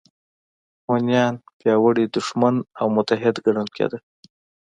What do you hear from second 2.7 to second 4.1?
او متحد ګڼل کېده